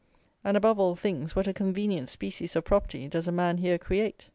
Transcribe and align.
And, 0.43 0.57
above 0.57 0.79
all 0.79 0.95
things, 0.95 1.35
what 1.35 1.45
a 1.45 1.53
convenient 1.53 2.09
species 2.09 2.55
of 2.55 2.65
property 2.65 3.07
does 3.07 3.27
a 3.27 3.31
man 3.31 3.59
here 3.59 3.77
create. 3.77 4.29